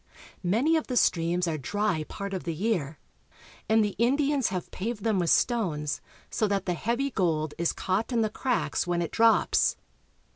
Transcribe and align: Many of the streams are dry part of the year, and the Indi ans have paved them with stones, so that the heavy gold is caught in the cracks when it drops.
Many 0.41 0.75
of 0.77 0.87
the 0.87 0.97
streams 0.97 1.47
are 1.47 1.59
dry 1.59 2.05
part 2.05 2.33
of 2.33 2.43
the 2.43 2.55
year, 2.55 2.97
and 3.69 3.83
the 3.85 3.93
Indi 3.99 4.33
ans 4.33 4.47
have 4.47 4.71
paved 4.71 5.03
them 5.03 5.19
with 5.19 5.29
stones, 5.29 6.01
so 6.31 6.47
that 6.47 6.65
the 6.65 6.73
heavy 6.73 7.11
gold 7.11 7.53
is 7.59 7.71
caught 7.71 8.11
in 8.11 8.21
the 8.23 8.29
cracks 8.31 8.87
when 8.87 9.03
it 9.03 9.11
drops. 9.11 9.75